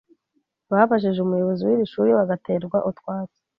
Babajije 0.71 1.19
umuyobozi 1.21 1.61
w’iri 1.63 1.85
shuri 1.91 2.11
bagaterwa 2.19 2.77
utwatsi 2.89 3.39